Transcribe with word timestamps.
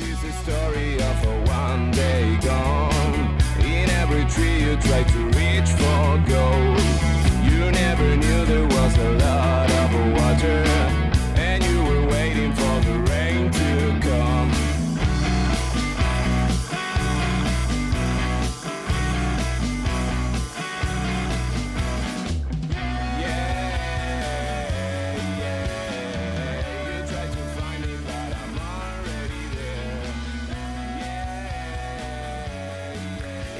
This 0.00 0.08
is 0.08 0.22
the 0.22 0.32
story 0.32 0.94
of 0.94 1.24
a 1.26 1.44
one 1.50 1.90
day 1.90 2.38
gone. 2.40 3.36
In 3.60 3.90
every 3.90 4.24
tree 4.24 4.64
you 4.64 4.76
try 4.78 5.02
to 5.02 5.18
reach 5.36 5.68
for 5.68 6.24
gold. 6.26 6.69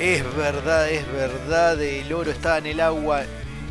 Es 0.01 0.35
verdad, 0.35 0.91
es 0.91 1.07
verdad, 1.13 1.81
el 1.83 2.11
oro 2.15 2.31
estaba 2.31 2.57
en 2.57 2.67
el 2.67 2.81
agua, 2.81 3.23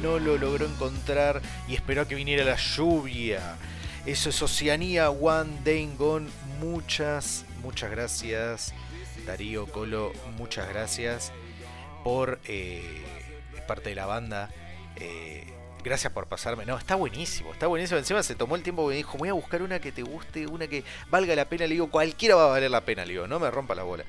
no 0.03 0.19
lo 0.19 0.37
logró 0.37 0.67
encontrar 0.67 1.41
y 1.67 1.73
esperó 1.73 2.03
a 2.03 2.07
que 2.07 2.13
viniera 2.13 2.43
la 2.43 2.55
lluvia. 2.55 3.57
Eso 4.05 4.29
es 4.29 4.39
Oceanía 4.39 5.09
One 5.09 5.57
Day 5.63 5.91
Gone. 5.97 6.29
Muchas, 6.59 7.45
muchas 7.63 7.89
gracias. 7.89 8.73
Darío 9.25 9.65
Colo, 9.67 10.13
muchas 10.37 10.69
gracias 10.69 11.31
por 12.03 12.39
eh, 12.45 13.03
parte 13.67 13.89
de 13.89 13.95
la 13.95 14.05
banda. 14.05 14.51
eh, 14.97 15.45
gracias 15.83 16.13
por 16.13 16.27
pasarme. 16.27 16.63
No, 16.65 16.77
está 16.77 16.93
buenísimo, 16.93 17.53
está 17.53 17.65
buenísimo. 17.65 17.97
Encima 17.97 18.21
se 18.21 18.35
tomó 18.35 18.55
el 18.55 18.61
tiempo 18.61 18.83
y 18.85 18.89
me 18.89 18.95
dijo, 18.97 19.17
voy 19.17 19.29
a 19.29 19.33
buscar 19.33 19.63
una 19.63 19.79
que 19.79 19.91
te 19.91 20.03
guste, 20.03 20.45
una 20.45 20.67
que 20.67 20.83
valga 21.09 21.35
la 21.35 21.45
pena. 21.45 21.65
Le 21.65 21.73
digo, 21.73 21.89
cualquiera 21.89 22.35
va 22.35 22.45
a 22.45 22.49
valer 22.49 22.69
la 22.69 22.81
pena. 22.81 23.03
Le 23.03 23.13
digo, 23.13 23.27
no 23.27 23.39
me 23.39 23.49
rompa 23.49 23.73
la 23.73 23.83
bola. 23.83 24.03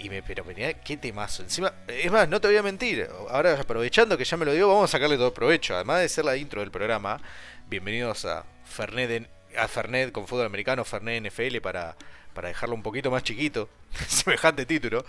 Y 0.00 0.08
me, 0.10 0.22
pero 0.22 0.44
mirá, 0.44 0.74
qué 0.74 0.96
temazo. 0.96 1.42
Encima, 1.42 1.72
es 1.88 2.10
más, 2.12 2.28
no 2.28 2.40
te 2.40 2.46
voy 2.48 2.56
a 2.56 2.62
mentir. 2.62 3.08
Ahora 3.30 3.58
aprovechando 3.60 4.16
que 4.16 4.24
ya 4.24 4.36
me 4.36 4.44
lo 4.44 4.52
digo, 4.52 4.68
vamos 4.68 4.84
a 4.90 4.92
sacarle 4.92 5.16
todo 5.16 5.34
provecho. 5.34 5.74
Además 5.74 6.00
de 6.00 6.08
ser 6.08 6.24
la 6.24 6.36
intro 6.36 6.60
del 6.60 6.70
programa, 6.70 7.20
bienvenidos 7.68 8.24
a 8.24 8.44
Fernet, 8.64 9.28
a 9.56 9.66
Fernet 9.66 10.12
con 10.12 10.28
fútbol 10.28 10.46
americano, 10.46 10.84
Fernet 10.84 11.24
NFL 11.26 11.58
para, 11.60 11.96
para 12.32 12.46
dejarlo 12.48 12.76
un 12.76 12.82
poquito 12.84 13.10
más 13.10 13.24
chiquito. 13.24 13.68
Semejante 14.06 14.66
título. 14.66 15.04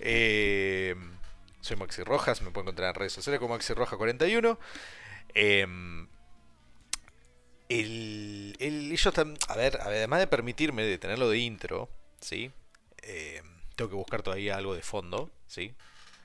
Eh, 0.00 0.94
soy 1.60 1.76
Maxi 1.76 2.02
Rojas, 2.02 2.40
me 2.40 2.50
pueden 2.50 2.68
encontrar 2.68 2.88
en 2.88 2.94
redes 2.94 3.12
sociales 3.12 3.38
como 3.38 3.52
Maxi 3.54 3.74
Roja 3.74 3.98
41. 3.98 4.58
Em, 5.34 6.08
el, 7.68 8.56
el- 8.60 8.92
ellos 8.92 9.12
a 9.48 9.56
ver, 9.56 9.78
además 9.82 10.20
de 10.20 10.26
permitirme 10.26 10.84
de 10.84 10.96
tenerlo 10.98 11.28
de 11.28 11.38
intro, 11.38 11.90
¿sí? 12.20 12.50
Em, 13.02 13.44
tengo 13.74 13.90
que 13.90 13.96
buscar 13.96 14.22
todavía 14.22 14.56
algo 14.56 14.74
de 14.74 14.82
fondo, 14.82 15.30
¿sí? 15.46 15.74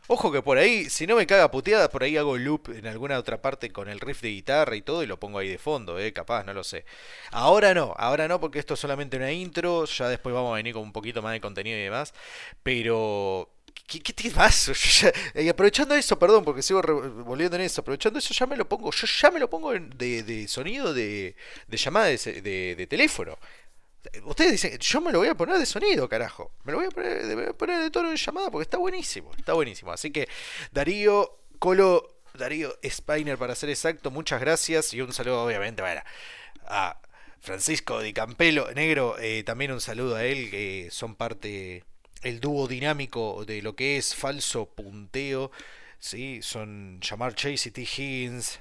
Ojo 0.09 0.31
que 0.31 0.42
por 0.42 0.58
ahí, 0.58 0.90
si 0.90 1.06
no 1.06 1.17
me 1.17 1.28
caga 1.28 1.52
puteada, 1.52 1.90
por 1.90 2.03
ahí 2.03 2.16
hago 2.16 2.38
loop 2.38 2.70
en 2.70 2.88
alguna 2.88 3.20
otra 3.20 3.42
parte 3.42 3.72
con 3.72 3.90
el 3.90 4.00
riff 4.00 4.22
de 4.22 4.30
guitarra 4.30 4.76
y 4.78 4.81
todo 4.81 5.03
y 5.03 5.08
lo 5.08 5.20
pongo 5.20 5.40
ahí 5.40 5.50
de 5.50 5.58
fondo, 5.58 6.00
eh, 6.00 6.14
capaz, 6.14 6.45
no 6.45 6.53
lo 6.53 6.64
sé. 6.64 6.86
Ahora 7.31 7.73
no, 7.73 7.94
ahora 7.98 8.28
no 8.30 8.40
porque 8.40 8.59
esto 8.59 8.75
es 8.75 8.80
solamente 8.80 9.18
una 9.18 9.31
intro, 9.34 9.84
ya 9.86 10.08
después 10.08 10.34
vamos 10.34 10.53
a 10.53 10.56
venir 10.56 10.73
con 10.73 10.84
un 10.84 10.94
poquito 10.94 11.22
más 11.22 11.34
de 11.34 11.42
contenido 11.42 11.78
y 11.78 11.81
demás, 11.84 12.14
pero... 12.64 13.50
¿Qué, 13.88 14.02
qué 14.02 14.12
ya- 15.34 15.42
y 15.42 15.48
aprovechando 15.48 15.95
eso, 15.95 16.20
perdón, 16.20 16.44
porque 16.44 16.62
sigo 16.62 16.81
volviendo 17.23 17.56
en 17.56 17.62
eso, 17.64 17.80
aprovechando 17.81 18.20
eso 18.20 18.34
ya 18.34 18.45
me 18.45 18.58
lo 18.58 18.68
pongo, 18.68 18.92
yo 18.92 19.08
ya 19.08 19.31
me 19.31 19.40
lo 19.40 19.50
pongo 19.50 19.72
de, 19.72 20.23
de 20.23 20.48
sonido 20.50 20.94
de, 20.94 21.36
llamada 21.78 22.08
de, 22.08 22.18
de- 22.42 22.75
de 22.75 22.88
teléfono. 22.88 23.38
Ustedes 24.23 24.52
dicen, 24.53 24.77
yo 24.77 25.02
me 25.02 25.11
lo 25.11 25.19
voy 25.19 25.27
a 25.27 25.36
poner 25.36 25.58
de 25.58 25.66
sonido, 25.66 26.08
carajo. 26.08 26.52
Me 26.63 26.72
lo 26.72 26.80
voy 26.80 26.88
a 26.88 26.91
poner, 26.91 27.23
me 27.25 27.36
voy 27.36 27.45
a 27.45 27.53
poner 27.53 27.81
de 27.81 27.91
tono 27.91 28.09
de 28.09 28.17
llamada 28.17 28.52
porque 28.52 28.63
está 28.63 28.77
buenísimo, 28.77 29.31
está 29.38 29.53
buenísimo. 29.53 29.91
Así 29.91 30.11
que 30.11 30.27
Darío, 30.72 31.39
Colo, 31.59 32.22
Darío 32.33 32.78
Spiner 32.83 33.38
para 33.38 33.56
ser 33.56 33.69
exacto, 33.69 34.12
muchas 34.12 34.40
gracias 34.40 34.94
y 34.94 35.01
un 35.01 35.13
saludo 35.13 35.44
obviamente 35.44 35.81
a 36.67 37.00
Francisco 37.40 38.01
Di 38.01 38.13
Campelo, 38.13 38.72
negro, 38.73 39.17
eh, 39.19 39.44
también 39.44 39.72
un 39.72 39.81
saludo 39.81 40.16
a 40.16 40.25
él, 40.25 40.50
que 40.50 40.90
son 40.91 41.16
parte, 41.16 41.84
el 42.22 42.40
dúo 42.40 42.67
dinámico 42.67 43.46
de 43.46 43.62
lo 43.62 43.75
que 43.75 43.97
es 43.97 44.16
falso 44.16 44.66
punteo, 44.66 45.51
¿sí? 46.00 46.41
son 46.41 47.00
Jamar 47.01 47.35
Chase 47.35 47.69
y 47.69 47.72
T. 47.72 47.81
Higgins, 47.81 48.59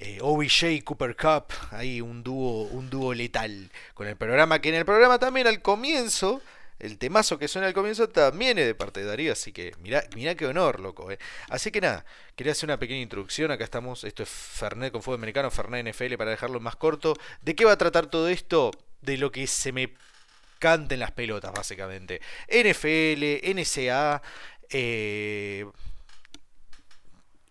eh, 0.00 0.18
OBJ 0.22 0.84
Cooper 0.84 1.16
Cup, 1.16 1.52
ahí 1.72 2.00
un 2.00 2.22
dúo, 2.22 2.62
un 2.68 2.88
dúo 2.88 3.12
letal 3.14 3.70
con 3.94 4.06
el 4.06 4.16
programa, 4.16 4.60
que 4.60 4.68
en 4.68 4.76
el 4.76 4.84
programa 4.84 5.18
también 5.18 5.48
al 5.48 5.60
comienzo, 5.60 6.40
el 6.78 6.98
temazo 6.98 7.36
que 7.36 7.48
suena 7.48 7.66
al 7.66 7.74
comienzo 7.74 8.08
también 8.08 8.58
es 8.58 8.66
de 8.66 8.76
parte 8.76 9.00
de 9.00 9.06
Darío, 9.06 9.32
así 9.32 9.52
que 9.52 9.74
mirá, 9.80 10.04
mirá 10.14 10.36
qué 10.36 10.46
honor, 10.46 10.78
loco. 10.78 11.10
eh. 11.10 11.18
Así 11.48 11.72
que 11.72 11.80
nada, 11.80 12.04
quería 12.36 12.52
hacer 12.52 12.68
una 12.68 12.78
pequeña 12.78 13.00
introducción, 13.00 13.50
acá 13.50 13.64
estamos, 13.64 14.04
esto 14.04 14.22
es 14.22 14.28
Fernet 14.28 14.92
con 14.92 15.02
fútbol 15.02 15.18
americano, 15.18 15.50
Fernet 15.50 15.84
NFL 15.84 16.14
para 16.14 16.30
dejarlo 16.30 16.60
más 16.60 16.76
corto. 16.76 17.14
¿De 17.42 17.56
qué 17.56 17.64
va 17.64 17.72
a 17.72 17.78
tratar 17.78 18.06
todo 18.06 18.28
esto? 18.28 18.70
De 19.02 19.16
lo 19.16 19.32
que 19.32 19.48
se 19.48 19.72
me 19.72 19.94
canten 20.60 21.00
las 21.00 21.10
pelotas, 21.10 21.52
básicamente. 21.52 22.20
NFL, 22.48 23.42
NSA, 23.58 24.22
eh, 24.70 25.66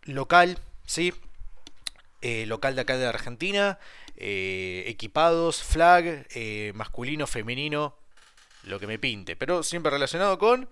local, 0.06 0.58
¿sí? 0.86 1.14
Eh, 2.22 2.46
local 2.48 2.76
de 2.76 2.82
acá 2.82 2.98
de 2.98 3.06
Argentina, 3.06 3.78
eh, 4.16 4.84
equipados, 4.88 5.62
flag, 5.62 6.26
eh, 6.34 6.72
masculino, 6.74 7.28
femenino, 7.28 7.96
lo 8.64 8.80
que 8.80 8.88
me 8.88 8.98
pinte, 8.98 9.36
pero 9.36 9.62
siempre 9.62 9.92
relacionado 9.92 10.40
con 10.40 10.68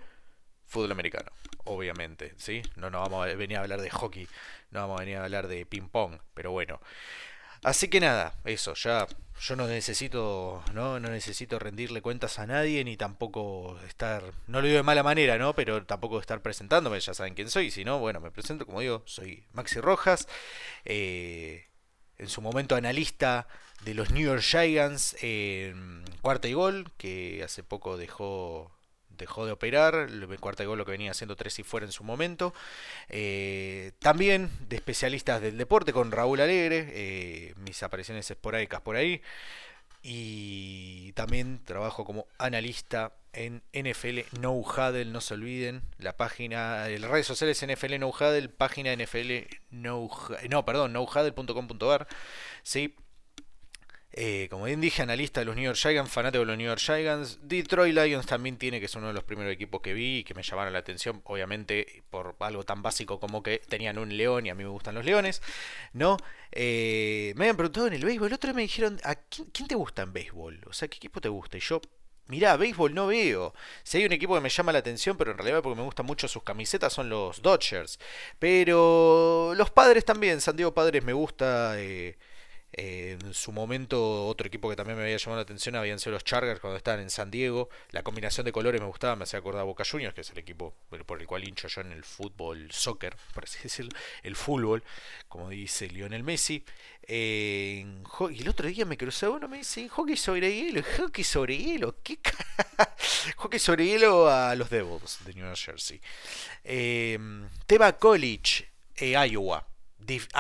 fútbol 0.66 0.92
americano, 0.92 1.32
obviamente, 1.66 2.34
¿sí? 2.38 2.64
No 2.76 2.90
nos 2.90 3.04
vamos 3.04 3.28
a 3.28 3.36
venir 3.36 3.58
a 3.58 3.62
hablar 3.62 3.82
de 3.82 3.92
hockey, 3.92 4.28
no 4.72 4.80
vamos 4.82 4.98
a 5.00 5.04
venir 5.04 5.18
a 5.18 5.24
hablar 5.26 5.48
de 5.48 5.68
ping 5.68 5.88
pong, 5.88 6.18
pero 6.34 6.52
bueno. 6.52 6.82
Así 7.66 7.88
que 7.88 8.00
nada, 8.00 8.36
eso, 8.46 8.76
ya 8.76 9.08
yo 9.42 9.56
no 9.56 9.66
necesito, 9.66 10.64
¿no? 10.76 11.00
No 11.00 11.10
necesito 11.10 11.58
rendirle 11.58 12.00
cuentas 12.00 12.38
a 12.38 12.46
nadie 12.46 12.84
ni 12.84 12.96
tampoco 12.96 13.80
estar, 13.88 14.22
no 14.46 14.62
lo 14.62 14.68
digo 14.68 14.78
de 14.78 14.84
mala 14.84 15.02
manera, 15.02 15.40
¿no? 15.40 15.56
Pero 15.56 15.84
tampoco 15.84 16.20
estar 16.20 16.44
presentándome, 16.44 17.00
ya 17.00 17.16
saben 17.16 17.34
quién 17.34 17.50
soy, 17.50 17.72
si 17.72 17.84
no, 17.84 17.98
bueno, 17.98 18.20
me 18.20 18.30
presento, 18.30 18.68
como 18.68 18.82
digo, 18.82 19.02
soy 19.08 19.48
Maxi 19.54 19.80
Rojas, 19.82 20.28
eh, 20.86 21.66
en 22.20 22.30
su 22.30 22.40
momento 22.40 22.76
analista 22.76 23.48
de 23.84 23.96
los 23.96 24.12
New 24.12 24.24
York 24.24 24.44
Giants 24.44 25.16
en 25.24 26.06
cuarta 26.22 26.48
y 26.48 26.54
gol, 26.54 26.92
que 27.00 27.42
hace 27.44 27.64
poco 27.64 27.98
dejó 27.98 28.72
dejó 29.10 29.46
de 29.46 29.52
operar, 29.52 30.10
y 30.10 30.66
gol 30.66 30.78
lo 30.78 30.86
que 30.86 30.92
venía 30.92 31.12
haciendo 31.12 31.36
tres 31.36 31.58
y 31.60 31.64
fuera 31.64 31.86
en 31.86 31.92
su 31.92 32.04
momento. 32.04 32.54
Eh, 33.10 33.94
también 34.00 34.50
de 34.68 34.76
especialistas 34.76 35.42
del 35.42 35.58
deporte 35.58 35.94
con 35.94 36.12
Raúl 36.12 36.42
Alegre, 36.42 36.88
eh, 36.90 37.54
mis 37.58 37.82
apariciones 37.84 38.30
esporádicas 38.30 38.82
por 38.82 38.96
ahí. 38.96 39.22
Y 40.04 41.14
también 41.14 41.64
trabajo 41.64 42.06
como 42.06 42.28
analista 42.38 43.14
en 43.34 43.64
NFL 43.74 44.20
No 44.40 44.54
Huddle, 44.54 45.06
no 45.06 45.20
se 45.20 45.34
olviden, 45.34 45.82
la 45.98 46.16
página, 46.16 46.88
las 46.88 47.10
redes 47.10 47.28
sociales 47.28 47.62
NFL 47.66 48.00
No 48.00 48.10
Huddle, 48.10 48.50
página 48.50 48.96
NFL 48.96 49.48
No, 49.72 50.10
no 50.50 50.66
perdón, 50.66 50.94
nohuddle.com.ar, 50.94 52.08
sí, 52.64 52.96
eh, 54.18 54.48
como 54.50 54.64
bien 54.64 54.80
dije, 54.80 55.02
analista 55.02 55.42
de 55.42 55.46
los 55.46 55.58
New 55.58 55.66
York 55.66 55.78
Giants, 55.78 56.10
fanático 56.10 56.40
de 56.40 56.46
los 56.46 56.58
New 56.58 56.68
York 56.68 56.80
Giants. 56.80 57.38
Detroit 57.42 57.94
Lions 57.94 58.26
también 58.26 58.58
tiene, 58.58 58.80
que 58.80 58.86
es 58.86 58.96
uno 58.96 59.08
de 59.08 59.14
los 59.14 59.26
primeros 59.26 59.52
equipos 59.52 59.82
que 59.82 59.94
vi 59.94 60.20
y 60.20 60.24
que 60.24 60.34
me 60.34 60.42
llamaron 60.42 60.72
la 60.72 60.80
atención, 60.80 61.22
obviamente 61.26 62.04
por 62.10 62.38
algo 62.40 62.64
tan 62.64 62.82
básico 62.82 63.20
como 63.20 63.44
que 63.44 63.60
tenían 63.68 63.98
un 63.98 64.16
león 64.16 64.46
y 64.46 64.50
a 64.50 64.56
mí 64.56 64.64
me 64.64 64.70
gustan 64.70 64.96
los 64.96 65.04
leones, 65.04 65.42
¿no? 65.92 66.16
Eh, 66.54 67.34
me 67.36 67.44
habían 67.44 67.58
preguntado 67.58 67.88
en 67.88 67.94
el 67.94 68.06
béisbol, 68.06 68.28
el 68.28 68.34
otro 68.36 68.48
día 68.48 68.56
me 68.56 68.62
dijeron, 68.62 69.02
¿a 69.04 69.16
quién, 69.16 69.68
te 69.68 69.76
gusta 69.76 70.04
en 70.04 70.14
béisbol? 70.14 70.62
O 70.66 70.72
sea, 70.72 70.88
¿qué 70.88 70.96
equipo 70.96 71.20
te 71.20 71.28
gusta? 71.28 71.58
Y 71.58 71.60
yo, 71.60 71.82
mirá, 72.28 72.56
béisbol 72.56 72.94
no 72.94 73.08
veo. 73.08 73.54
Si 73.84 73.98
hay 73.98 74.06
un 74.06 74.14
equipo 74.14 74.34
que 74.36 74.40
me 74.40 74.50
llama 74.50 74.72
la 74.72 74.80
atención, 74.80 75.18
pero 75.18 75.32
en 75.32 75.38
realidad 75.38 75.62
porque 75.62 75.78
me 75.78 75.86
gustan 75.86 76.06
mucho 76.06 76.30
sus 76.30 76.44
camisetas, 76.44 76.94
son 76.94 77.10
los 77.10 77.42
Dodgers. 77.42 78.00
Pero 78.40 79.54
los 79.58 79.72
padres 79.72 80.06
también, 80.06 80.40
San 80.40 80.56
Diego 80.56 80.74
Padres 80.74 81.04
me 81.04 81.12
gusta. 81.12 81.74
eh, 81.82 82.18
eh, 82.78 83.18
en 83.22 83.34
su 83.34 83.54
momento, 83.54 84.28
otro 84.28 84.48
equipo 84.48 84.70
que 84.70 84.76
también 84.76 84.98
me 84.98 85.04
había 85.04 85.16
llamado 85.16 85.38
la 85.38 85.44
atención 85.44 85.76
habían 85.78 85.98
sido 85.98 86.12
los 86.12 86.26
Chargers 86.26 86.60
cuando 86.60 86.76
estaban 86.76 87.00
en 87.00 87.10
San 87.10 87.32
Diego. 87.32 87.70
La 87.92 88.04
combinación 88.04 88.46
de 88.46 88.52
colores 88.52 88.82
me 88.82 88.88
gustaba, 88.88 89.16
me 89.16 89.24
hacía 89.24 89.40
acordar 89.40 89.62
a 89.62 89.64
Boca 89.64 89.86
Juniors, 89.90 90.14
que 90.14 90.22
es 90.22 90.30
el 90.32 90.40
equipo 90.40 90.74
por 91.06 91.22
el 91.22 91.26
cual 91.28 91.48
hincho 91.48 91.70
yo 91.70 91.82
en 91.82 91.94
el 91.94 92.04
fútbol, 92.04 92.70
soccer, 92.72 93.16
por 93.34 93.46
así 93.46 93.60
decirlo, 93.64 93.92
el 94.24 94.36
fútbol, 94.36 94.84
como 95.30 95.50
dice 95.50 95.88
Lionel 95.88 96.24
Messi. 96.24 96.66
Eh, 97.08 97.86
el 98.32 98.50
otro 98.50 98.68
día 98.68 98.84
me 98.84 98.98
crucé 98.98 99.30
uno, 99.30 99.48
me 99.48 99.60
dice, 99.60 99.88
hockey 99.88 100.18
sobre 100.18 100.54
hielo, 100.54 100.82
hockey 100.98 101.24
sobre 101.24 101.58
hielo, 101.58 101.96
¿qué 102.04 102.20
Hockey 103.38 103.60
sobre 103.60 103.86
hielo 103.86 104.30
a 104.30 104.54
los 104.56 104.70
Devils 104.70 105.20
de 105.24 105.34
New 105.34 105.56
Jersey. 105.56 106.02
Eh, 106.64 107.18
Teba 107.68 107.98
College, 107.98 108.68
eh, 108.98 109.12
Iowa. 109.12 109.66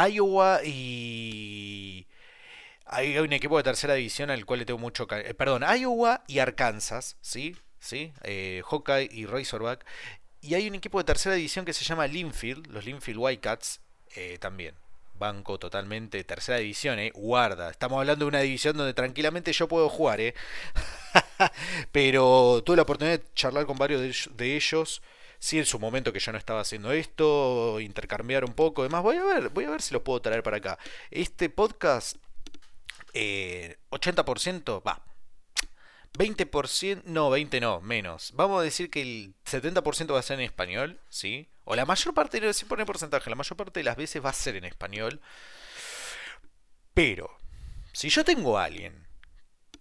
Iowa 0.09 0.61
y... 0.63 2.05
Hay 2.85 3.17
un 3.17 3.33
equipo 3.33 3.57
de 3.57 3.63
tercera 3.63 3.95
división 3.95 4.29
al 4.29 4.45
cual 4.45 4.59
le 4.59 4.65
tengo 4.65 4.79
mucho 4.79 5.07
cariño. 5.07 5.33
Perdón, 5.35 5.63
Iowa 5.63 6.23
y 6.27 6.39
Arkansas, 6.39 7.17
¿sí? 7.21 7.55
¿sí? 7.79 8.13
Eh, 8.23 8.61
Hawkeye 8.69 9.09
y 9.11 9.25
Razorback. 9.25 9.85
Y 10.41 10.53
hay 10.53 10.67
un 10.67 10.75
equipo 10.75 10.99
de 10.99 11.05
tercera 11.05 11.35
división 11.35 11.65
que 11.65 11.73
se 11.73 11.83
llama 11.83 12.05
Linfield, 12.05 12.67
los 12.67 12.85
Linfield 12.85 13.19
Whitecats, 13.19 13.81
eh, 14.15 14.37
también. 14.39 14.75
Banco 15.17 15.57
totalmente, 15.57 16.23
tercera 16.23 16.57
división, 16.59 16.99
eh. 16.99 17.11
Guarda, 17.15 17.71
estamos 17.71 17.99
hablando 17.99 18.25
de 18.25 18.29
una 18.29 18.41
división 18.41 18.77
donde 18.77 18.93
tranquilamente 18.93 19.53
yo 19.53 19.67
puedo 19.67 19.89
jugar, 19.89 20.21
eh. 20.21 20.35
Pero 21.91 22.61
tuve 22.63 22.75
la 22.75 22.83
oportunidad 22.83 23.19
de 23.19 23.25
charlar 23.33 23.65
con 23.65 23.77
varios 23.77 24.29
de 24.35 24.55
ellos. 24.55 25.01
Sí, 25.39 25.57
en 25.59 25.65
su 25.65 25.79
momento 25.79 26.13
que 26.13 26.19
yo 26.19 26.31
no 26.31 26.37
estaba 26.37 26.61
haciendo 26.61 26.91
esto, 26.91 27.79
intercambiar 27.79 28.45
un 28.45 28.53
poco, 28.53 28.83
demás. 28.83 29.03
Voy 29.03 29.17
a 29.17 29.23
ver, 29.23 29.49
voy 29.49 29.65
a 29.65 29.69
ver 29.69 29.81
si 29.81 29.93
lo 29.93 30.03
puedo 30.03 30.21
traer 30.21 30.43
para 30.43 30.57
acá. 30.57 30.77
Este 31.11 31.49
podcast, 31.49 32.17
80% 33.15 34.83
va, 34.85 35.03
20%, 36.15 37.03
no, 37.05 37.29
20 37.29 37.59
no, 37.59 37.81
menos. 37.81 38.31
Vamos 38.35 38.59
a 38.59 38.63
decir 38.63 38.89
que 38.89 39.01
el 39.01 39.35
70% 39.45 40.13
va 40.13 40.19
a 40.19 40.23
ser 40.23 40.39
en 40.39 40.45
español, 40.45 40.99
¿sí? 41.09 41.49
O 41.63 41.75
la 41.75 41.85
mayor 41.85 42.13
parte, 42.13 42.53
sé 42.53 42.65
poner 42.65 42.85
porcentaje, 42.85 43.29
la 43.29 43.35
mayor 43.35 43.57
parte 43.57 43.79
de 43.79 43.83
las 43.83 43.97
veces 43.97 44.23
va 44.23 44.29
a 44.29 44.33
ser 44.33 44.55
en 44.55 44.65
español. 44.65 45.21
Pero, 46.93 47.37
si 47.91 48.09
yo 48.09 48.23
tengo 48.23 48.57
a 48.57 48.65
alguien 48.65 49.07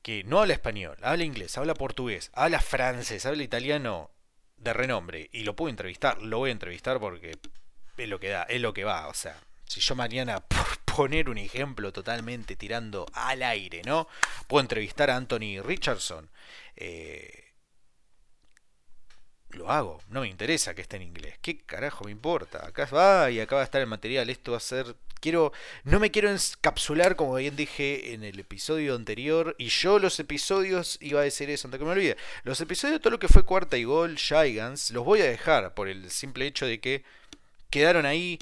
que 0.02 0.24
no 0.24 0.40
habla 0.40 0.54
español, 0.54 0.96
habla 1.02 1.24
inglés, 1.24 1.56
habla 1.56 1.74
portugués, 1.74 2.30
habla 2.34 2.60
francés, 2.60 3.24
habla 3.26 3.42
italiano 3.42 4.10
de 4.56 4.72
renombre 4.72 5.30
y 5.32 5.44
lo 5.44 5.56
puedo 5.56 5.70
entrevistar, 5.70 6.20
lo 6.22 6.38
voy 6.38 6.50
a 6.50 6.52
entrevistar 6.52 7.00
porque 7.00 7.38
es 7.96 8.08
lo 8.08 8.18
que 8.18 8.28
da, 8.30 8.42
es 8.44 8.60
lo 8.60 8.74
que 8.74 8.84
va, 8.84 9.08
o 9.08 9.14
sea, 9.14 9.38
si 9.66 9.80
yo 9.80 9.94
mañana, 9.94 10.44
poner 10.96 11.28
un 11.28 11.38
ejemplo 11.38 11.92
totalmente 11.92 12.56
tirando 12.56 13.06
al 13.12 13.42
aire, 13.42 13.82
¿no? 13.84 14.08
Puedo 14.46 14.62
entrevistar 14.62 15.10
a 15.10 15.16
Anthony 15.16 15.60
Richardson. 15.62 16.30
Eh, 16.76 17.44
lo 19.50 19.70
hago, 19.70 20.00
no 20.08 20.22
me 20.22 20.28
interesa 20.28 20.74
que 20.74 20.82
esté 20.82 20.96
en 20.96 21.02
inglés. 21.02 21.36
¿Qué 21.40 21.58
carajo 21.58 22.04
me 22.04 22.10
importa? 22.10 22.66
Acá 22.66 22.86
va 22.86 23.30
y 23.30 23.40
acá 23.40 23.56
va 23.56 23.62
a 23.62 23.64
estar 23.64 23.80
el 23.80 23.86
material. 23.86 24.28
Esto 24.30 24.52
va 24.52 24.58
a 24.58 24.60
ser. 24.60 24.96
Quiero. 25.20 25.52
No 25.84 26.00
me 26.00 26.10
quiero 26.10 26.30
encapsular, 26.30 27.16
como 27.16 27.36
bien 27.36 27.56
dije 27.56 28.14
en 28.14 28.24
el 28.24 28.38
episodio 28.40 28.94
anterior. 28.94 29.54
Y 29.58 29.68
yo 29.68 29.98
los 29.98 30.18
episodios. 30.18 30.98
Iba 31.00 31.20
a 31.20 31.24
decir 31.24 31.50
eso 31.50 31.68
antes 31.68 31.78
que 31.78 31.84
me 31.84 31.92
olvide. 31.92 32.16
Los 32.42 32.60
episodios, 32.60 33.00
todo 33.00 33.12
lo 33.12 33.18
que 33.18 33.28
fue 33.28 33.44
cuarta 33.44 33.76
y 33.76 33.84
gol, 33.84 34.18
Gigants, 34.18 34.90
los 34.90 35.04
voy 35.04 35.20
a 35.20 35.26
dejar. 35.26 35.74
Por 35.74 35.88
el 35.88 36.10
simple 36.10 36.46
hecho 36.46 36.66
de 36.66 36.80
que 36.80 37.04
quedaron 37.70 38.06
ahí 38.06 38.38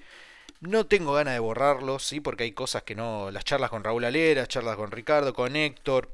no 0.62 0.87
tengo 0.87 1.12
ganas 1.12 1.35
de 1.35 1.41
borrarlos, 1.41 2.05
sí, 2.05 2.20
porque 2.20 2.44
hay 2.44 2.53
cosas 2.53 2.85
que 2.85 2.94
no. 2.94 3.31
Las 3.31 3.44
charlas 3.44 3.69
con 3.69 3.82
Raúl 3.82 4.05
Alera, 4.05 4.47
charlas 4.47 4.76
con 4.76 4.93
Ricardo, 4.93 5.35
con 5.35 5.56
Héctor, 5.56 6.09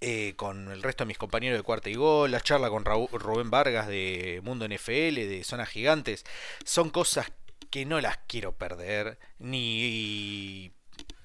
eh, 0.00 0.34
con 0.36 0.70
el 0.70 0.82
resto 0.82 1.04
de 1.04 1.08
mis 1.08 1.18
compañeros 1.18 1.58
de 1.58 1.62
cuarta 1.62 1.88
y 1.88 1.94
gol, 1.94 2.30
las 2.30 2.44
charlas 2.44 2.70
con 2.70 2.84
Rubén 2.84 3.50
Vargas 3.50 3.88
de 3.88 4.40
Mundo 4.44 4.66
NFL, 4.66 5.14
de 5.14 5.42
Zonas 5.44 5.70
Gigantes, 5.70 6.24
son 6.64 6.90
cosas 6.90 7.32
que 7.70 7.86
no 7.86 8.00
las 8.00 8.18
quiero 8.26 8.52
perder, 8.52 9.18
ni 9.38 10.72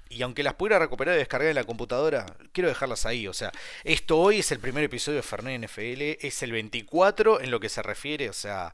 y 0.09 0.21
aunque 0.21 0.43
las 0.43 0.53
pudiera 0.53 0.79
recuperar 0.79 1.15
y 1.15 1.17
descargar 1.17 1.49
en 1.49 1.55
la 1.55 1.63
computadora, 1.63 2.37
quiero 2.51 2.69
dejarlas 2.69 3.05
ahí. 3.05 3.27
O 3.27 3.33
sea, 3.33 3.51
esto 3.83 4.19
hoy 4.19 4.39
es 4.39 4.51
el 4.51 4.59
primer 4.59 4.83
episodio 4.83 5.17
de 5.17 5.23
Fernet 5.23 5.61
NFL, 5.65 6.25
es 6.25 6.43
el 6.43 6.51
24 6.51 7.41
en 7.41 7.51
lo 7.51 7.59
que 7.59 7.69
se 7.69 7.81
refiere, 7.81 8.29
o 8.29 8.33
sea, 8.33 8.71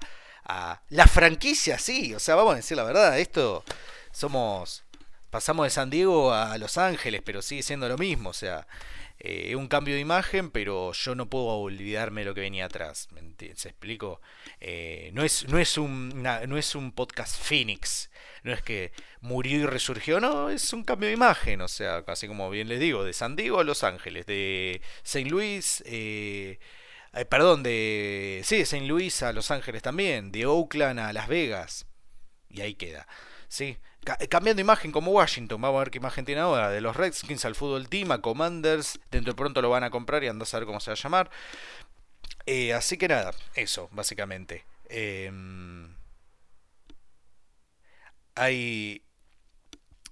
la 0.90 1.08
franquicia, 1.08 1.78
sí, 1.78 2.14
o 2.14 2.20
sea, 2.20 2.36
vamos 2.36 2.54
a 2.54 2.58
decir 2.58 2.76
la 2.76 2.84
verdad, 2.84 3.20
esto 3.20 3.64
somos, 4.12 4.84
pasamos 5.30 5.66
de 5.66 5.70
San 5.70 5.90
Diego 5.90 6.34
a 6.34 6.58
Los 6.58 6.78
Ángeles, 6.78 7.22
pero 7.24 7.42
sigue 7.42 7.64
siendo 7.64 7.88
lo 7.88 7.98
mismo, 7.98 8.30
o 8.30 8.34
sea, 8.34 8.68
es 9.20 9.52
eh, 9.52 9.56
un 9.56 9.68
cambio 9.68 9.96
de 9.96 10.00
imagen, 10.00 10.50
pero 10.50 10.94
yo 10.94 11.14
no 11.14 11.30
puedo 11.30 11.48
olvidarme 11.48 12.24
lo 12.24 12.34
que 12.34 12.42
venía 12.42 12.66
atrás, 12.66 13.10
¿me 13.12 13.22
¿se 13.56 13.70
explico? 13.70 14.22
Eh, 14.62 15.12
no, 15.14 15.24
es, 15.24 15.48
no, 15.50 15.60
es 15.60 15.78
un, 15.78 16.24
no 16.24 16.58
es 16.58 16.74
un 16.74 16.94
podcast 16.94 17.38
Phoenix, 17.38 18.10
no 18.44 18.54
es 18.54 18.62
que 18.62 18.92
murió 19.20 19.60
y 19.60 19.66
resurgió, 19.66 20.20
no, 20.20 20.50
es 20.50 20.72
un 20.74 20.84
cambio 20.84 21.10
de 21.10 21.16
imagen, 21.16 21.62
o 21.62 21.68
sea, 21.68 22.06
casi 22.06 22.28
como 22.28 22.50
bien 22.50 22.70
les 22.70 22.80
digo, 22.80 23.04
de 23.04 23.14
San 23.14 23.36
Diego 23.36 23.60
a 23.60 23.64
Los 23.64 23.84
Ángeles, 23.84 24.26
de 24.26 24.82
Saint 25.04 25.30
Louis... 25.30 25.84
Eh, 25.86 26.60
eh, 27.14 27.26
perdón, 27.26 27.64
de. 27.64 28.42
Sí, 28.44 28.58
de 28.58 28.64
St. 28.64 28.86
Louis 28.86 29.24
a 29.24 29.34
Los 29.34 29.52
Ángeles 29.52 29.82
también. 29.82 30.32
De 30.32 30.46
Oakland 30.46 31.00
a 31.00 31.14
Las 31.14 31.28
Vegas. 31.28 31.88
Y 32.50 32.62
ahí 32.62 32.76
queda. 32.76 33.08
Sí. 33.48 33.78
Eh, 34.20 34.28
cambiando 34.28 34.62
imagen 34.62 34.92
como 34.92 35.12
Washington. 35.12 35.62
Vamos 35.62 35.78
a 35.78 35.84
ver 35.84 35.92
qué 35.92 35.98
imagen 35.98 36.26
tiene 36.26 36.42
ahora. 36.42 36.70
De 36.70 36.82
los 36.82 36.96
Redskins 36.96 37.46
al 37.46 37.56
Fútbol 37.56 37.90
Team, 37.90 38.12
a 38.12 38.22
Commanders. 38.22 39.00
Dentro 39.12 39.34
de 39.34 39.38
pronto 39.38 39.62
lo 39.62 39.70
van 39.70 39.84
a 39.84 39.90
comprar 39.90 40.24
y 40.24 40.28
anda 40.28 40.44
a 40.44 40.46
saber 40.46 40.66
cómo 40.66 40.80
se 40.80 40.92
va 40.92 40.96
a 40.96 41.02
llamar. 41.02 41.30
Eh, 42.46 42.74
así 42.74 42.98
que 42.98 43.08
nada, 43.08 43.32
eso, 43.56 43.90
básicamente. 43.92 44.66
Em, 44.90 45.94
hay 48.36 49.04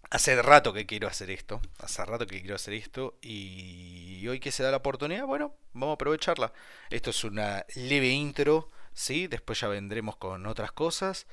Hace 0.10 0.42
rato 0.42 0.72
que 0.72 0.86
quiero 0.86 1.08
hacer 1.08 1.30
esto, 1.32 1.62
hace 1.80 2.06
rato 2.06 2.26
que 2.28 2.40
quiero 2.40 2.56
hacer 2.56 2.74
esto 2.74 3.18
y 3.22 4.26
hoy 4.28 4.40
que 4.40 4.54
se 4.54 4.64
da 4.64 4.72
la 4.72 4.78
oportunidad, 4.78 5.26
bueno, 5.26 5.54
vamos 5.74 5.92
a 5.92 5.96
aprovecharla. 5.96 6.54
Esto 6.90 7.10
es 7.10 7.24
una 7.26 7.66
leve 7.76 8.08
intro, 8.08 8.70
¿sí? 8.94 9.28
Después 9.28 9.60
ya 9.60 9.68
vendremos 9.68 10.16
con 10.16 10.46
otras 10.46 10.72
cosas. 10.72 11.28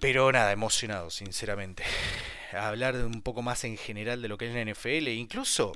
Pero 0.00 0.32
nada, 0.32 0.50
emocionado, 0.50 1.10
sinceramente. 1.10 1.84
hablar 2.52 2.96
de 2.96 3.04
un 3.04 3.22
poco 3.22 3.42
más 3.42 3.62
en 3.64 3.76
general 3.76 4.22
de 4.22 4.28
lo 4.28 4.36
que 4.36 4.48
es 4.48 4.54
la 4.54 4.64
NFL, 4.64 5.08
incluso 5.08 5.72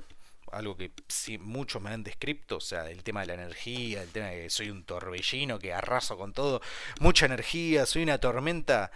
algo 0.51 0.77
que 0.77 0.91
sí, 1.07 1.37
muchos 1.37 1.81
me 1.81 1.89
han 1.89 2.03
descrito, 2.03 2.57
o 2.57 2.61
sea, 2.61 2.89
el 2.89 3.03
tema 3.03 3.21
de 3.21 3.27
la 3.27 3.33
energía, 3.35 4.01
el 4.01 4.09
tema 4.09 4.27
de 4.27 4.43
que 4.43 4.49
soy 4.49 4.69
un 4.69 4.83
torbellino, 4.83 5.59
que 5.59 5.73
arraso 5.73 6.17
con 6.17 6.33
todo, 6.33 6.61
mucha 6.99 7.25
energía, 7.25 7.85
soy 7.85 8.03
una 8.03 8.19
tormenta 8.19 8.91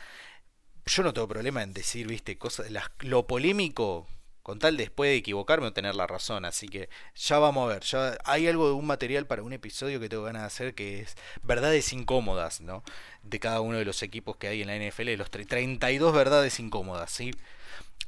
yo 0.86 1.04
no 1.04 1.14
tengo 1.14 1.28
problema 1.28 1.64
en 1.64 1.74
decir, 1.74 2.08
viste, 2.08 2.38
cosas, 2.38 2.68
lo 3.00 3.28
polémico, 3.28 4.08
con 4.50 4.58
tal 4.58 4.78
después 4.78 5.10
de 5.10 5.18
equivocarme 5.18 5.68
o 5.68 5.74
tener 5.74 5.94
la 5.94 6.08
razón. 6.08 6.44
Así 6.44 6.68
que 6.68 6.90
ya 7.16 7.38
vamos 7.38 7.70
a 7.70 7.74
ver, 7.76 8.18
hay 8.26 8.48
algo 8.48 8.68
de 8.68 8.74
un 8.74 8.88
material 8.88 9.28
para 9.28 9.44
un 9.44 9.54
episodio 9.54 10.00
que 10.00 10.10
tengo 10.10 10.24
ganas 10.24 10.42
de 10.42 10.48
hacer 10.48 10.74
que 10.74 11.02
es 11.02 11.16
verdades 11.44 11.94
incómodas, 11.94 12.60
¿no? 12.60 12.84
De 13.22 13.40
cada 13.40 13.62
uno 13.62 13.78
de 13.78 13.86
los 13.86 14.02
equipos 14.02 14.38
que 14.38 14.48
hay 14.48 14.64
en 14.64 14.68
la 14.68 14.76
NFL, 14.76 15.14
los 15.18 15.30
32 15.30 16.14
verdades 16.16 16.60
incómodas, 16.60 17.12
¿sí? 17.12 17.32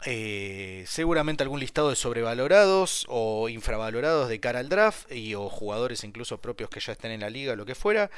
Eh, 0.06 0.84
seguramente 0.88 1.44
algún 1.44 1.60
listado 1.60 1.92
de 1.92 1.96
sobrevalorados 1.96 3.06
o 3.08 3.48
infravalorados 3.50 4.28
de 4.28 4.40
cara 4.40 4.60
al 4.60 4.70
draft 4.70 5.12
y 5.12 5.36
o 5.36 5.48
jugadores 5.48 6.04
incluso 6.04 6.42
propios 6.42 6.72
que 6.72 6.80
ya 6.80 6.94
estén 6.94 7.12
en 7.12 7.22
la 7.22 7.30
liga, 7.30 7.56
lo 7.56 7.68
que 7.68 7.76
fuera. 7.76 8.10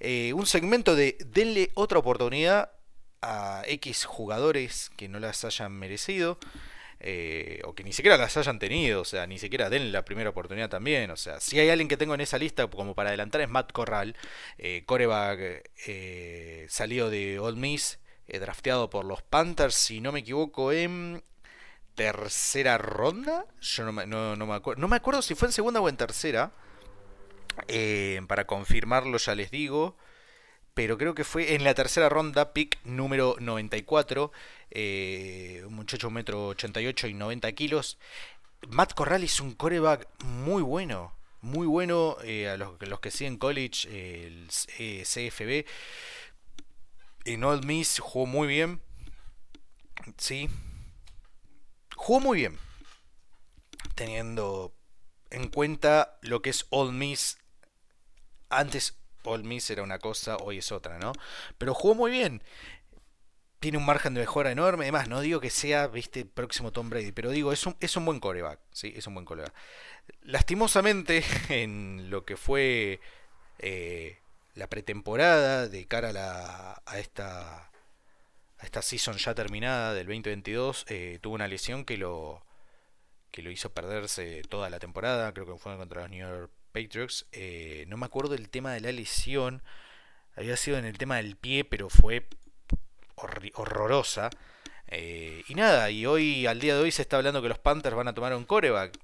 Eh, 0.00 0.32
un 0.34 0.46
segmento 0.46 0.96
de 0.96 1.16
denle 1.24 1.70
otra 1.74 2.00
oportunidad 2.00 2.72
a 3.22 3.62
X 3.66 4.04
jugadores 4.04 4.90
que 4.96 5.08
no 5.08 5.18
las 5.20 5.44
hayan 5.44 5.72
merecido. 5.72 6.38
Eh, 7.02 7.62
o 7.64 7.74
que 7.74 7.82
ni 7.82 7.94
siquiera 7.94 8.18
las 8.18 8.36
hayan 8.36 8.58
tenido, 8.58 9.00
o 9.00 9.04
sea, 9.06 9.26
ni 9.26 9.38
siquiera 9.38 9.70
den 9.70 9.90
la 9.90 10.04
primera 10.04 10.30
oportunidad 10.30 10.68
también. 10.68 11.10
O 11.10 11.16
sea, 11.16 11.40
si 11.40 11.58
hay 11.58 11.70
alguien 11.70 11.88
que 11.88 11.96
tengo 11.96 12.14
en 12.14 12.20
esa 12.20 12.36
lista 12.38 12.66
como 12.66 12.94
para 12.94 13.08
adelantar 13.08 13.40
es 13.40 13.48
Matt 13.48 13.72
Corral, 13.72 14.16
eh, 14.58 14.82
coreback 14.84 15.70
eh, 15.86 16.66
salido 16.68 17.08
de 17.08 17.38
Old 17.38 17.56
Miss, 17.56 17.98
eh, 18.28 18.38
drafteado 18.38 18.90
por 18.90 19.06
los 19.06 19.22
Panthers, 19.22 19.74
si 19.74 20.02
no 20.02 20.12
me 20.12 20.20
equivoco, 20.20 20.72
en 20.72 21.24
tercera 21.94 22.76
ronda. 22.76 23.46
Yo 23.62 23.84
no 23.84 23.92
me, 23.92 24.06
no, 24.06 24.36
me 24.36 24.54
acuerdo. 24.54 24.80
No 24.82 24.88
me 24.88 24.96
acuerdo 24.96 25.22
si 25.22 25.34
fue 25.34 25.48
en 25.48 25.52
segunda 25.52 25.80
o 25.80 25.88
en 25.88 25.96
tercera. 25.96 26.52
para 28.28 28.46
confirmarlo 28.46 29.16
ya 29.16 29.34
les 29.34 29.50
digo 29.50 29.96
pero 30.80 30.96
creo 30.96 31.14
que 31.14 31.24
fue 31.24 31.54
en 31.54 31.62
la 31.62 31.74
tercera 31.74 32.08
ronda, 32.08 32.54
pick 32.54 32.78
número 32.84 33.36
94, 33.38 34.32
eh, 34.70 35.62
un 35.66 35.74
muchacho 35.74 36.08
un 36.08 36.14
metro 36.14 36.46
88 36.46 37.08
y 37.08 37.12
90 37.12 37.52
kilos. 37.52 37.98
Matt 38.66 38.94
Corral 38.94 39.22
es 39.22 39.40
un 39.40 39.52
coreback 39.52 40.08
muy 40.24 40.62
bueno, 40.62 41.14
muy 41.42 41.66
bueno 41.66 42.16
eh, 42.24 42.48
a 42.48 42.56
los, 42.56 42.80
los, 42.80 42.98
que 43.00 43.10
siguen 43.10 43.36
college, 43.36 43.88
el 44.24 44.48
eh, 44.78 45.02
CFB. 45.04 45.68
En 47.26 47.44
Old 47.44 47.66
Miss 47.66 47.98
jugó 47.98 48.24
muy 48.24 48.48
bien, 48.48 48.80
sí, 50.16 50.48
jugó 51.94 52.20
muy 52.20 52.38
bien, 52.38 52.58
teniendo 53.96 54.74
en 55.28 55.48
cuenta 55.48 56.18
lo 56.22 56.40
que 56.40 56.48
es 56.48 56.64
Old 56.70 56.94
Miss 56.94 57.36
antes 58.48 58.99
Paul 59.22 59.44
Miss 59.44 59.70
era 59.70 59.82
una 59.82 59.98
cosa, 59.98 60.36
hoy 60.36 60.58
es 60.58 60.72
otra, 60.72 60.98
¿no? 60.98 61.12
Pero 61.58 61.74
jugó 61.74 61.94
muy 61.94 62.10
bien. 62.10 62.42
Tiene 63.60 63.78
un 63.78 63.84
margen 63.84 64.14
de 64.14 64.20
mejora 64.20 64.50
enorme. 64.50 64.84
Además, 64.84 65.08
no 65.08 65.20
digo 65.20 65.40
que 65.40 65.50
sea, 65.50 65.86
viste, 65.86 66.24
próximo 66.24 66.72
Tom 66.72 66.88
Brady, 66.90 67.12
pero 67.12 67.30
digo, 67.30 67.52
es 67.52 67.66
un, 67.66 67.76
es 67.80 67.96
un 67.96 68.04
buen 68.06 68.20
coreback. 68.20 68.58
Sí, 68.72 68.92
es 68.96 69.06
un 69.06 69.14
buen 69.14 69.26
coreback. 69.26 69.54
Lastimosamente, 70.22 71.24
en 71.50 72.10
lo 72.10 72.24
que 72.24 72.36
fue 72.36 73.00
eh, 73.58 74.18
la 74.54 74.68
pretemporada 74.68 75.68
de 75.68 75.86
cara 75.86 76.10
a, 76.10 76.12
la, 76.12 76.82
a 76.86 76.98
esta 76.98 77.70
a 78.60 78.64
esta 78.66 78.82
season 78.82 79.16
ya 79.16 79.34
terminada 79.34 79.94
del 79.94 80.06
2022, 80.06 80.84
eh, 80.88 81.18
tuvo 81.22 81.34
una 81.34 81.48
lesión 81.48 81.84
que 81.84 81.96
lo 81.96 82.42
que 83.30 83.42
lo 83.42 83.50
hizo 83.50 83.72
perderse 83.72 84.42
toda 84.48 84.70
la 84.70 84.78
temporada. 84.78 85.32
Creo 85.32 85.46
que 85.46 85.56
fue 85.58 85.76
contra 85.76 86.02
los 86.02 86.10
New 86.10 86.20
York 86.20 86.50
Patriots. 86.72 87.26
Eh, 87.32 87.84
no 87.88 87.96
me 87.96 88.06
acuerdo 88.06 88.34
el 88.34 88.48
tema 88.48 88.72
de 88.72 88.80
la 88.80 88.92
lesión. 88.92 89.62
Había 90.36 90.56
sido 90.56 90.78
en 90.78 90.84
el 90.84 90.98
tema 90.98 91.16
del 91.16 91.36
pie, 91.36 91.64
pero 91.64 91.90
fue 91.90 92.26
horrorosa. 93.16 94.30
Eh, 94.86 95.44
y 95.48 95.54
nada, 95.54 95.90
y 95.90 96.06
hoy, 96.06 96.46
al 96.46 96.60
día 96.60 96.74
de 96.74 96.82
hoy, 96.82 96.90
se 96.90 97.02
está 97.02 97.16
hablando 97.16 97.42
que 97.42 97.48
los 97.48 97.58
Panthers 97.58 97.96
van 97.96 98.08
a 98.08 98.14
tomar 98.14 98.34
un 98.34 98.44
coreback. 98.44 98.98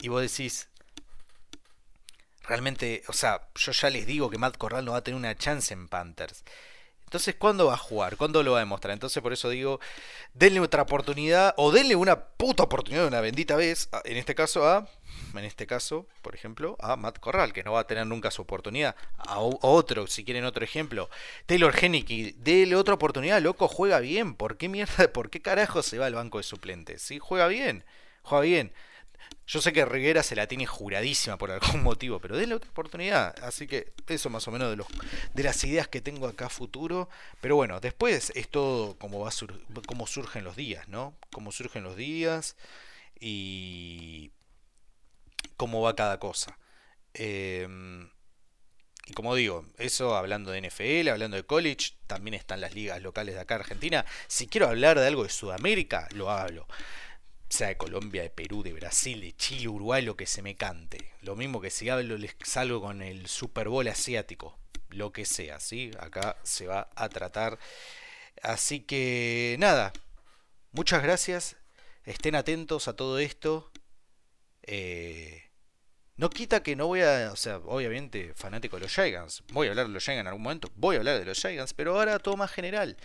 Y 0.00 0.08
vos 0.08 0.22
decís, 0.22 0.68
realmente, 2.42 3.02
o 3.08 3.12
sea, 3.12 3.48
yo 3.54 3.72
ya 3.72 3.90
les 3.90 4.06
digo 4.06 4.30
que 4.30 4.38
Matt 4.38 4.56
Corral 4.58 4.84
no 4.84 4.92
va 4.92 4.98
a 4.98 5.04
tener 5.04 5.18
una 5.18 5.36
chance 5.36 5.72
en 5.74 5.88
Panthers. 5.88 6.44
Entonces, 7.12 7.34
¿cuándo 7.34 7.66
va 7.66 7.74
a 7.74 7.76
jugar? 7.76 8.16
¿Cuándo 8.16 8.42
lo 8.42 8.52
va 8.52 8.56
a 8.56 8.60
demostrar? 8.60 8.94
Entonces, 8.94 9.22
por 9.22 9.34
eso 9.34 9.50
digo, 9.50 9.80
denle 10.32 10.60
otra 10.60 10.80
oportunidad 10.80 11.52
o 11.58 11.70
denle 11.70 11.94
una 11.94 12.18
puta 12.18 12.62
oportunidad 12.62 13.06
una 13.06 13.20
bendita 13.20 13.54
vez, 13.54 13.90
en 14.04 14.16
este 14.16 14.34
caso 14.34 14.66
a, 14.66 14.88
en 15.34 15.44
este 15.44 15.66
caso, 15.66 16.06
por 16.22 16.34
ejemplo, 16.34 16.74
a 16.80 16.96
Matt 16.96 17.18
Corral, 17.18 17.52
que 17.52 17.64
no 17.64 17.72
va 17.72 17.80
a 17.80 17.86
tener 17.86 18.06
nunca 18.06 18.30
su 18.30 18.40
oportunidad. 18.40 18.96
A, 19.18 19.40
otro, 19.40 20.06
si 20.06 20.24
quieren 20.24 20.46
otro 20.46 20.64
ejemplo, 20.64 21.10
Taylor 21.44 21.74
Henneke, 21.78 22.34
denle 22.38 22.76
otra 22.76 22.94
oportunidad, 22.94 23.42
loco, 23.42 23.68
juega 23.68 24.00
bien. 24.00 24.34
¿Por 24.34 24.56
qué 24.56 24.70
mierda, 24.70 25.08
por 25.12 25.28
qué 25.28 25.42
carajo 25.42 25.82
se 25.82 25.98
va 25.98 26.06
al 26.06 26.14
banco 26.14 26.38
de 26.38 26.44
suplentes? 26.44 27.02
Sí, 27.02 27.18
juega 27.18 27.46
bien, 27.46 27.84
juega 28.22 28.42
bien. 28.42 28.72
Yo 29.46 29.60
sé 29.60 29.72
que 29.72 29.84
Rivera 29.84 30.22
se 30.22 30.36
la 30.36 30.46
tiene 30.46 30.66
juradísima 30.66 31.36
por 31.36 31.50
algún 31.50 31.82
motivo, 31.82 32.20
pero 32.20 32.36
denle 32.36 32.54
otra 32.54 32.70
oportunidad. 32.70 33.34
Así 33.44 33.66
que 33.66 33.92
eso 34.08 34.30
más 34.30 34.46
o 34.48 34.50
menos 34.50 34.70
de, 34.70 34.76
los, 34.76 34.86
de 35.34 35.42
las 35.42 35.62
ideas 35.64 35.88
que 35.88 36.00
tengo 36.00 36.26
acá 36.26 36.46
a 36.46 36.48
futuro. 36.48 37.08
Pero 37.40 37.56
bueno, 37.56 37.80
después 37.80 38.32
es 38.34 38.48
todo 38.48 38.96
como, 38.98 39.20
va 39.20 39.30
surgen 39.30 40.44
los 40.44 40.56
días, 40.56 40.88
¿no? 40.88 41.14
Cómo 41.30 41.52
surgen 41.52 41.82
los 41.82 41.96
días 41.96 42.56
y 43.20 44.30
cómo 45.56 45.82
va 45.82 45.96
cada 45.96 46.18
cosa. 46.18 46.58
Em, 47.14 48.08
y 49.06 49.12
como 49.14 49.34
digo, 49.34 49.66
eso 49.78 50.16
hablando 50.16 50.52
de 50.52 50.62
NFL, 50.62 51.08
hablando 51.08 51.36
de 51.36 51.44
college, 51.44 51.94
también 52.06 52.34
están 52.34 52.60
las 52.60 52.74
ligas 52.74 53.02
locales 53.02 53.34
de 53.34 53.40
acá 53.40 53.56
Argentina. 53.56 54.04
Si 54.28 54.46
quiero 54.46 54.68
hablar 54.68 54.98
de 54.98 55.06
algo 55.06 55.24
de 55.24 55.30
Sudamérica, 55.30 56.08
lo 56.14 56.30
hablo 56.30 56.66
sea 57.52 57.68
de 57.68 57.76
Colombia, 57.76 58.22
de 58.22 58.30
Perú, 58.30 58.62
de 58.62 58.72
Brasil, 58.72 59.20
de 59.20 59.36
Chile, 59.36 59.68
Uruguay, 59.68 60.02
lo 60.02 60.16
que 60.16 60.26
se 60.26 60.40
me 60.40 60.56
cante. 60.56 61.12
Lo 61.20 61.36
mismo 61.36 61.60
que 61.60 61.70
si 61.70 61.90
hablo, 61.90 62.16
les 62.16 62.34
salgo 62.42 62.80
con 62.80 63.02
el 63.02 63.26
Super 63.26 63.68
Bowl 63.68 63.86
asiático, 63.88 64.58
lo 64.88 65.12
que 65.12 65.26
sea, 65.26 65.60
¿sí? 65.60 65.90
Acá 66.00 66.36
se 66.44 66.66
va 66.66 66.88
a 66.96 67.08
tratar. 67.10 67.58
Así 68.42 68.80
que 68.80 69.56
nada, 69.58 69.92
muchas 70.70 71.02
gracias. 71.02 71.56
Estén 72.04 72.36
atentos 72.36 72.88
a 72.88 72.96
todo 72.96 73.18
esto. 73.18 73.70
Eh, 74.62 75.42
no 76.16 76.30
quita 76.30 76.62
que 76.62 76.74
no 76.74 76.86
voy 76.86 77.02
a, 77.02 77.30
o 77.32 77.36
sea, 77.36 77.58
obviamente 77.58 78.32
fanático 78.34 78.76
de 78.76 78.84
los 78.84 78.94
Giants. 78.94 79.42
Voy 79.52 79.66
a 79.66 79.70
hablar 79.70 79.88
de 79.88 79.92
los 79.92 80.02
Giants 80.02 80.22
en 80.22 80.26
algún 80.26 80.42
momento. 80.42 80.70
Voy 80.74 80.96
a 80.96 81.00
hablar 81.00 81.18
de 81.18 81.26
los 81.26 81.38
Giants, 81.38 81.74
pero 81.74 81.98
ahora 81.98 82.18
todo 82.18 82.38
más 82.38 82.50
general 82.50 82.96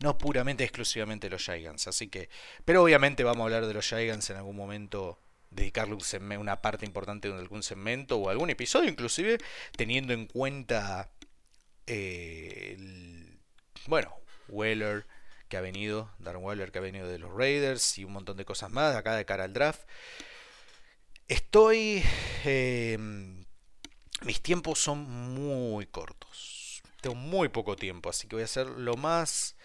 no 0.00 0.18
puramente 0.18 0.64
exclusivamente 0.64 1.30
los 1.30 1.42
Giants. 1.44 1.86
Así 1.88 2.08
que, 2.08 2.28
pero 2.64 2.82
obviamente 2.82 3.24
vamos 3.24 3.40
a 3.40 3.44
hablar 3.44 3.66
de 3.66 3.74
los 3.74 3.86
Giants 3.86 4.30
en 4.30 4.36
algún 4.36 4.56
momento, 4.56 5.18
dedicarle 5.50 5.96
una 6.38 6.60
parte 6.62 6.84
importante 6.86 7.28
de 7.28 7.38
algún 7.38 7.62
segmento 7.62 8.18
o 8.18 8.30
algún 8.30 8.50
episodio, 8.50 8.90
inclusive 8.90 9.38
teniendo 9.76 10.12
en 10.12 10.26
cuenta, 10.26 11.10
eh, 11.86 12.76
bueno, 13.86 14.14
Weller 14.48 15.06
que 15.48 15.56
ha 15.56 15.60
venido, 15.60 16.10
Darren 16.18 16.42
Weller 16.42 16.72
que 16.72 16.78
ha 16.78 16.82
venido 16.82 17.06
de 17.06 17.18
los 17.18 17.32
Raiders 17.32 17.98
y 17.98 18.04
un 18.04 18.12
montón 18.12 18.36
de 18.36 18.44
cosas 18.44 18.70
más 18.70 18.96
acá 18.96 19.14
de 19.14 19.24
cara 19.24 19.44
al 19.44 19.52
draft. 19.52 19.82
Estoy... 21.28 22.02
Eh, 22.44 22.98
mis 24.22 24.40
tiempos 24.40 24.78
son 24.78 25.00
muy 25.34 25.86
cortos 25.86 26.63
tengo 27.04 27.16
muy 27.16 27.50
poco 27.50 27.76
tiempo, 27.76 28.08
así 28.08 28.26
que 28.26 28.36
voy 28.36 28.42
a 28.42 28.46
hacer 28.46 28.66
lo 28.66 28.96
más... 28.96 29.56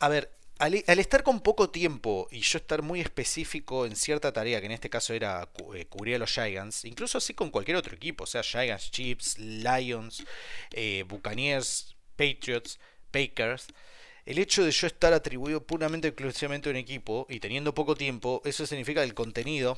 A 0.00 0.08
ver, 0.08 0.32
al, 0.58 0.74
estar 0.74 1.22
con 1.22 1.40
poco 1.40 1.70
tiempo 1.70 2.26
y 2.32 2.40
yo 2.40 2.58
estar 2.58 2.82
muy 2.82 3.00
específico 3.00 3.86
en 3.86 3.94
cierta 3.94 4.32
tarea, 4.32 4.58
que 4.58 4.66
en 4.66 4.72
este 4.72 4.90
caso 4.90 5.14
era 5.14 5.48
eh, 5.74 5.86
cubrir 5.86 6.16
a 6.16 6.18
los 6.18 6.32
Giants, 6.32 6.84
incluso 6.84 7.18
así 7.18 7.34
con 7.34 7.50
cualquier 7.50 7.76
otro 7.76 7.94
equipo, 7.94 8.24
o 8.24 8.26
sea, 8.26 8.42
Giants, 8.42 8.90
Chiefs, 8.90 9.38
Lions, 9.38 10.24
eh, 10.72 11.04
Buccaneers, 11.06 11.94
Patriots, 12.16 12.80
Packers, 13.12 13.68
el 14.26 14.38
hecho 14.38 14.64
de 14.64 14.72
yo 14.72 14.88
estar 14.88 15.12
atribuido 15.12 15.64
puramente 15.64 16.08
exclusivamente 16.08 16.68
a 16.68 16.72
un 16.72 16.76
equipo 16.76 17.26
y 17.30 17.38
teniendo 17.38 17.74
poco 17.74 17.94
tiempo, 17.94 18.42
eso 18.44 18.66
significa 18.66 19.04
el 19.04 19.14
contenido. 19.14 19.76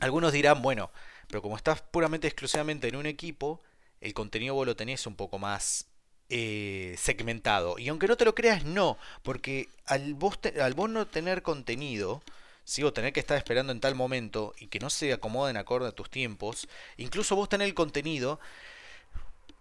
Algunos 0.00 0.32
dirán, 0.32 0.60
bueno, 0.60 0.90
pero 1.28 1.40
como 1.40 1.56
estás 1.56 1.80
puramente 1.80 2.26
exclusivamente 2.26 2.88
en 2.88 2.96
un 2.96 3.06
equipo, 3.06 3.62
el 4.02 4.12
contenido 4.12 4.54
vos 4.54 4.66
lo 4.66 4.76
tenés 4.76 5.06
un 5.06 5.16
poco 5.16 5.38
más 5.38 5.91
eh, 6.34 6.94
segmentado. 6.96 7.78
Y 7.78 7.90
aunque 7.90 8.08
no 8.08 8.16
te 8.16 8.24
lo 8.24 8.34
creas, 8.34 8.64
no, 8.64 8.96
porque 9.22 9.68
al 9.84 10.14
vos, 10.14 10.38
al 10.58 10.72
vos 10.72 10.88
no 10.88 11.06
tener 11.06 11.42
contenido, 11.42 12.22
si 12.64 12.82
vos 12.82 12.94
tener 12.94 13.12
que 13.12 13.20
estar 13.20 13.36
esperando 13.36 13.70
en 13.70 13.80
tal 13.80 13.94
momento 13.94 14.54
y 14.58 14.68
que 14.68 14.78
no 14.78 14.88
se 14.88 15.12
acomoden 15.12 15.58
acorde 15.58 15.88
a 15.88 15.92
tus 15.92 16.08
tiempos, 16.08 16.68
incluso 16.96 17.36
vos 17.36 17.50
tener 17.50 17.68
el 17.68 17.74
contenido, 17.74 18.40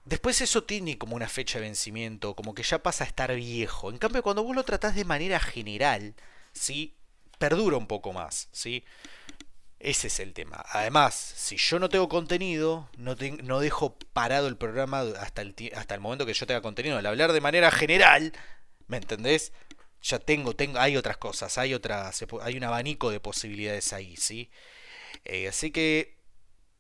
después 0.06 0.40
eso 0.40 0.64
tiene 0.64 0.98
como 0.98 1.18
una 1.18 1.28
fecha 1.28 1.60
de 1.60 1.66
vencimiento, 1.66 2.36
como 2.38 2.56
que 2.56 2.64
ya 2.64 2.82
pasa 2.82 3.04
a 3.04 3.08
estar 3.08 3.36
viejo. 3.36 3.90
En 3.90 3.98
cambio, 3.98 4.24
cuando 4.24 4.42
vos 4.42 4.56
lo 4.56 4.64
tratás 4.64 4.96
de 4.96 5.04
manera 5.04 5.42
general, 5.42 6.14
¿sí? 6.54 6.94
perdura 7.38 7.76
un 7.76 7.88
poco 7.88 8.14
más. 8.14 8.48
¿sí? 8.54 8.86
Ese 9.84 10.08
es 10.08 10.20
el 10.20 10.34
tema. 10.34 10.64
Además, 10.70 11.16
si 11.16 11.58
yo 11.58 11.80
no 11.80 11.90
tengo 11.90 12.08
contenido, 12.08 12.88
no, 12.98 13.16
dejo 13.16 13.98
parado 14.14 14.48
el 14.48 14.56
programa 14.56 15.02
hasta 15.20 15.42
el, 15.42 16.00
momento 16.00 16.26
que 16.28 16.36
yo 16.36 16.46
tenga 16.46 16.62
contenido. 16.62 16.98
Al 17.00 17.06
hablar 17.08 17.34
de 17.34 17.42
manera 17.42 17.72
general, 17.72 18.32
¿me 18.86 18.98
entendés? 18.98 19.54
Ya 20.04 20.20
tengo, 20.20 20.56
tengo, 20.56 20.80
hay 20.80 20.98
otras 20.98 21.18
cosas, 21.18 21.58
hay 21.58 21.74
otras, 21.74 22.24
hay 22.44 22.58
un 22.58 22.64
abanico 22.64 23.10
de 23.10 23.20
posibilidades 23.20 23.92
ahí, 23.92 24.16
¿sí? 24.18 24.52
Eh, 25.26 25.48
así 25.48 25.72
que 25.72 26.16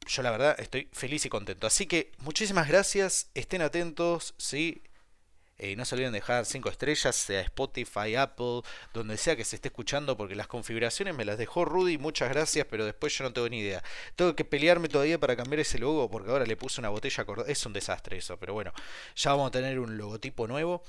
yo 0.05 0.21
la 0.21 0.29
verdad 0.29 0.55
estoy 0.59 0.87
feliz 0.93 1.25
y 1.25 1.29
contento. 1.29 1.65
Así 1.65 1.87
que 1.87 2.11
muchísimas 2.19 2.67
gracias, 2.67 3.31
estén 3.33 3.63
atentos, 3.63 4.35
¿sí? 4.37 4.83
Eh, 5.61 5.75
no 5.75 5.85
se 5.85 5.93
olviden 5.93 6.11
dejar 6.11 6.47
5 6.47 6.69
estrellas, 6.69 7.15
sea 7.15 7.41
Spotify, 7.41 8.15
Apple, 8.15 8.61
donde 8.95 9.15
sea 9.17 9.35
que 9.35 9.45
se 9.45 9.55
esté 9.55 9.67
escuchando, 9.67 10.17
porque 10.17 10.33
las 10.33 10.47
configuraciones 10.47 11.15
me 11.15 11.23
las 11.23 11.37
dejó 11.37 11.65
Rudy, 11.65 11.99
muchas 11.99 12.29
gracias, 12.29 12.65
pero 12.67 12.83
después 12.83 13.15
yo 13.15 13.23
no 13.25 13.31
tengo 13.31 13.47
ni 13.47 13.59
idea. 13.59 13.83
Tengo 14.15 14.35
que 14.35 14.43
pelearme 14.43 14.89
todavía 14.89 15.19
para 15.19 15.35
cambiar 15.35 15.59
ese 15.59 15.77
logo, 15.77 16.09
porque 16.09 16.31
ahora 16.31 16.45
le 16.47 16.57
puse 16.57 16.81
una 16.81 16.89
botella 16.89 17.25
Es 17.45 17.63
un 17.67 17.73
desastre 17.73 18.17
eso, 18.17 18.37
pero 18.37 18.53
bueno, 18.55 18.73
ya 19.15 19.31
vamos 19.31 19.49
a 19.49 19.51
tener 19.51 19.79
un 19.79 19.97
logotipo 19.97 20.47
nuevo 20.47 20.83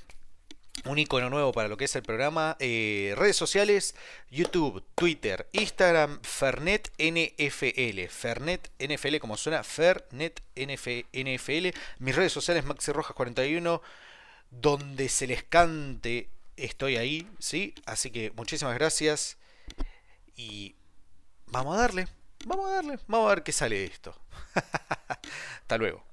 un 0.85 0.97
icono 0.97 1.29
nuevo 1.29 1.51
para 1.53 1.67
lo 1.67 1.77
que 1.77 1.85
es 1.85 1.95
el 1.95 2.01
programa. 2.01 2.57
Eh, 2.59 3.13
redes 3.15 3.35
sociales, 3.35 3.95
YouTube, 4.29 4.83
Twitter, 4.95 5.47
Instagram, 5.53 6.19
Fernet 6.23 6.91
NFL. 6.97 8.07
Fernet 8.09 8.71
NFL, 8.79 9.17
como 9.19 9.37
suena, 9.37 9.63
Fernet 9.63 10.41
NFL. 10.55 11.77
Mis 11.99 12.15
redes 12.15 12.33
sociales, 12.33 12.65
Maxi 12.65 12.91
Rojas 12.91 13.15
41 13.15 13.81
donde 14.61 15.09
se 15.09 15.27
les 15.27 15.43
cante, 15.43 16.29
estoy 16.57 16.97
ahí, 16.97 17.27
¿sí? 17.39 17.73
Así 17.85 18.11
que 18.11 18.31
muchísimas 18.31 18.75
gracias 18.75 19.37
y 20.35 20.75
vamos 21.47 21.75
a 21.77 21.81
darle, 21.81 22.07
vamos 22.45 22.67
a 22.67 22.75
darle, 22.75 22.99
vamos 23.07 23.27
a 23.27 23.35
ver 23.35 23.43
qué 23.43 23.51
sale 23.51 23.77
de 23.79 23.85
esto. 23.85 24.15
Hasta 25.61 25.77
luego. 25.77 26.03